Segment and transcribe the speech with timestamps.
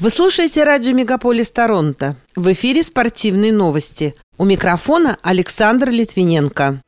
[0.00, 2.14] Вы слушаете радио «Мегаполис Торонто».
[2.36, 4.14] В эфире спортивные новости.
[4.36, 6.80] У микрофона Александр Литвиненко.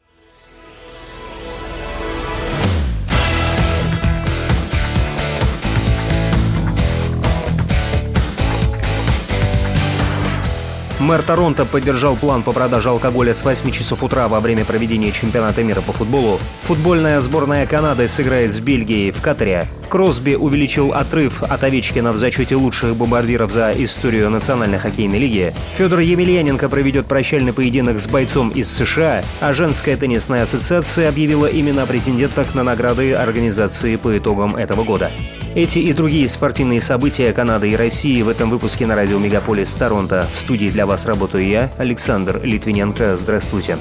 [11.00, 15.64] Мэр Торонто поддержал план по продаже алкоголя с 8 часов утра во время проведения чемпионата
[15.64, 16.38] мира по футболу.
[16.62, 19.66] Футбольная сборная Канады сыграет с Бельгией в Катаре.
[19.91, 25.52] Кросби увеличил отрыв от Овечкина в зачете лучших бомбардиров за историю Национальной хоккейной лиги.
[25.77, 31.84] Федор Емельяненко проведет прощальный поединок с бойцом из США, а женская теннисная ассоциация объявила имена
[31.87, 35.11] претенденток на награды организации по итогам этого года.
[35.56, 40.28] Эти и другие спортивные события Канады и России в этом выпуске на радио Мегаполис Торонто.
[40.33, 43.16] В студии для вас работаю я, Александр Литвиненко.
[43.16, 43.77] Здравствуйте.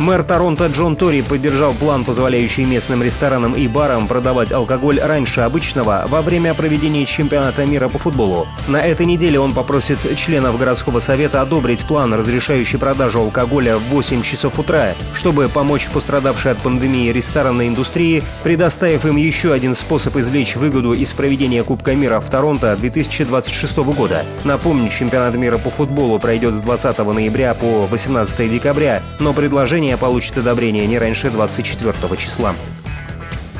[0.00, 6.04] Мэр Торонто Джон Тори поддержал план, позволяющий местным ресторанам и барам продавать алкоголь раньше обычного
[6.08, 8.48] во время проведения чемпионата мира по футболу.
[8.66, 14.22] На этой неделе он попросит членов городского совета одобрить план, разрешающий продажу алкоголя в 8
[14.22, 20.56] часов утра, чтобы помочь пострадавшей от пандемии ресторанной индустрии, предоставив им еще один способ извлечь
[20.56, 24.24] выгоду из проведения Кубка мира в Торонто 2026 года.
[24.42, 29.96] Напомню, чемпионат мира по футболу пройдет с 20 ноября по 18 декабря, но предложение решение
[29.98, 32.54] получит одобрение не раньше 24 числа.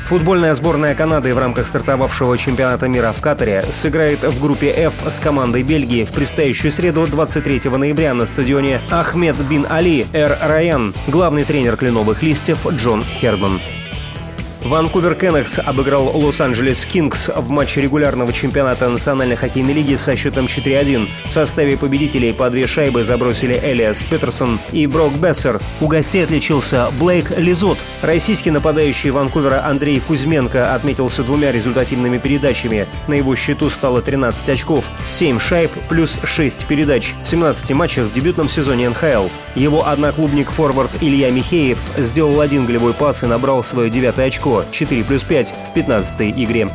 [0.05, 5.19] Футбольная сборная Канады в рамках стартовавшего чемпионата мира в Катаре сыграет в группе F с
[5.19, 11.43] командой Бельгии в предстоящую среду 23 ноября на стадионе Ахмед Бин Али Эр Райан, главный
[11.43, 13.59] тренер кленовых листьев Джон Херман.
[14.65, 21.07] Ванкувер Кеннекс обыграл Лос-Анджелес Кингс в матче регулярного чемпионата Национальной хоккейной лиги со счетом 4-1.
[21.27, 25.61] В составе победителей по две шайбы забросили Элиас Петерсон и Брок Бессер.
[25.81, 27.77] У гостей отличился Блейк Лизот.
[28.01, 32.87] Российский нападающий Ванкувера Андрей Кузьменко отметился двумя результативными передачами.
[33.07, 38.13] На его счету стало 13 очков, 7 шайб плюс 6 передач в 17 матчах в
[38.13, 39.27] дебютном сезоне НХЛ.
[39.53, 44.54] Его одноклубник-форвард Илья Михеев сделал один голевой пас и набрал свое девятое очко.
[44.63, 46.69] 4 плюс 5 в 15-й игре.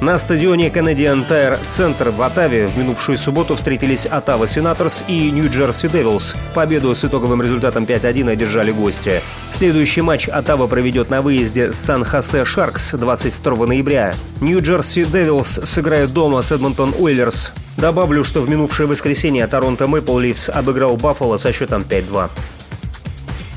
[0.00, 5.88] На стадионе Canadian Tire Center в Оттаве в минувшую субботу встретились Оттава Сенаторс и Нью-Джерси
[5.88, 6.34] Девилс.
[6.54, 9.22] Победу с итоговым результатом 5-1 одержали гости.
[9.52, 14.12] Следующий матч Оттава проведет на выезде с Сан-Хосе Шаркс 22 ноября.
[14.42, 17.52] Нью-Джерси Девилс сыграет дома с Эдмонтон Ойлерс.
[17.78, 22.28] Добавлю, что в минувшее воскресенье Торонто Мэпл Ливс обыграл Баффало со счетом 5-2.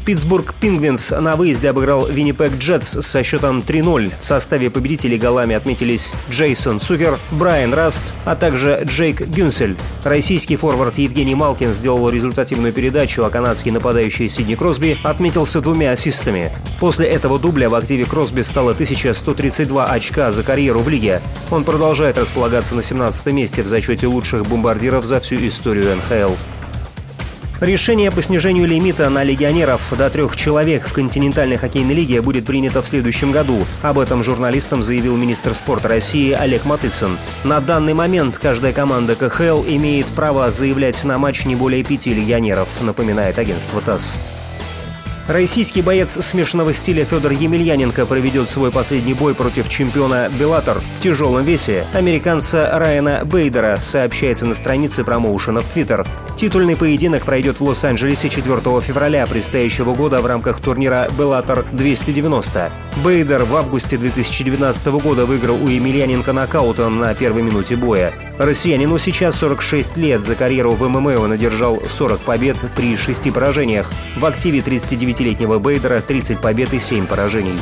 [0.10, 4.12] Питтсбург Пингвинс на выезде обыграл Виннипег Джетс со счетом 3-0.
[4.20, 9.78] В составе победителей голами отметились Джейсон Цукер, Брайан Раст, а также Джейк Генцел.
[10.04, 16.52] Российский форвард Евгений Малкин сделал результативную передачу, а канадский нападающий Сидни Кросби отметился двумя ассистами.
[16.80, 21.22] После этого дубля в активе Кросби стало 1132 очка за карьеру в лиге.
[21.52, 26.34] Он продолжает располагаться на 17 месте в зачете лучших бомбардиров за всю историю НХЛ.
[27.62, 32.82] Решение по снижению лимита на легионеров до трех человек в континентальной хоккейной лиге будет принято
[32.82, 33.66] в следующем году.
[33.82, 37.18] Об этом журналистам заявил министр спорта России Олег Матыцын.
[37.44, 42.70] На данный момент каждая команда КХЛ имеет право заявлять на матч не более пяти легионеров,
[42.80, 44.18] напоминает агентство ТАСС.
[45.30, 51.46] Российский боец смешанного стиля Федор Емельяненко проведет свой последний бой против чемпиона Беллатор в тяжелом
[51.46, 56.04] весе американца Райана Бейдера, сообщается на странице промоушена в Твиттер.
[56.36, 62.72] Титульный поединок пройдет в Лос-Анджелесе 4 февраля предстоящего года в рамках турнира Беллатор 290.
[63.04, 68.14] Бейдер в августе 2019 года выиграл у Емельяненко нокаутом на первой минуте боя.
[68.38, 70.24] Россиянину сейчас 46 лет.
[70.24, 73.92] За карьеру в ММА он одержал 40 побед при 6 поражениях.
[74.18, 77.60] В активе 39 25-летнего Бейдера 30 побед и 7 поражений.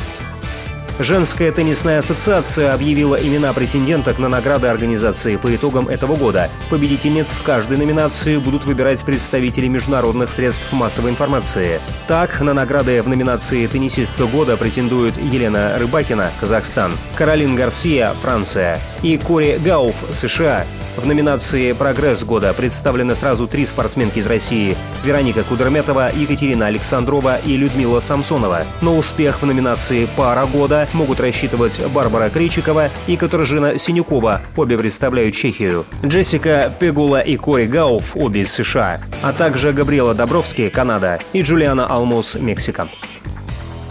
[1.00, 6.50] Женская теннисная ассоциация объявила имена претенденток на награды организации по итогам этого года.
[6.70, 11.80] Победительниц в каждой номинации будут выбирать представители международных средств массовой информации.
[12.08, 19.18] Так, на награды в номинации «Теннисистка года» претендуют Елена Рыбакина, Казахстан, Каролин Гарсия, Франция и
[19.18, 20.64] Кори Гауф, США.
[20.96, 27.56] В номинации «Прогресс года» представлены сразу три спортсменки из России– Вероника Кудерметова, Екатерина Александрова и
[27.56, 28.64] Людмила Самсонова.
[28.82, 35.36] На успех в номинации «Пара года» могут рассчитывать Барбара Кричикова и Катаржина Синюкова, обе представляют
[35.36, 41.42] Чехию, Джессика Пегула и Кори Гауф, обе из США, а также Габриэла Добровский, Канада, и
[41.42, 42.88] Джулиана Алмус, Мексика.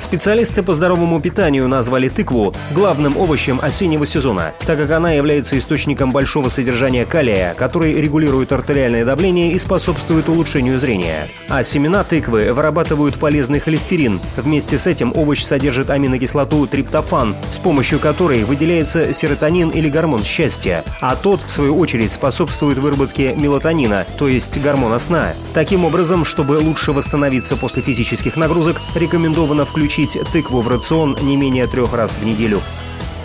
[0.07, 6.13] Специалисты по здоровому питанию назвали тыкву главным овощем осеннего сезона, так как она является источником
[6.13, 11.27] большого содержания калия, который регулирует артериальное давление и способствует улучшению зрения.
[11.49, 14.21] А семена тыквы вырабатывают полезный холестерин.
[14.37, 20.85] Вместе с этим овощ содержит аминокислоту триптофан, с помощью которой выделяется серотонин или гормон счастья,
[21.01, 25.33] а тот, в свою очередь, способствует выработке мелатонина, то есть гормона сна.
[25.53, 31.35] Таким образом, чтобы лучше восстановиться после физических нагрузок, рекомендовано включить включить тыкву в рацион не
[31.35, 32.61] менее трех раз в неделю.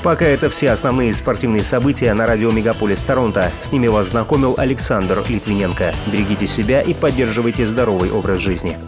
[0.03, 3.53] Пока это все основные спортивные события на радио Мегаполис Торонто.
[3.61, 5.95] С ними вас знакомил Александр Литвиненко.
[6.07, 8.79] Берегите себя и поддерживайте здоровый образ жизни.